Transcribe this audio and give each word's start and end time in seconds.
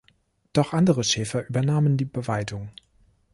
Doch 0.53 0.73
andere 0.73 1.03
Schäfer 1.03 1.47
übernahmen 1.47 1.95
die 1.95 2.05
Beweidung. 2.05 2.71